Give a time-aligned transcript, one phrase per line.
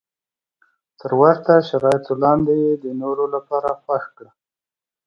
[0.99, 4.31] تر ورته شرایطو لاندې یې د نورو لپاره خوښ کړه.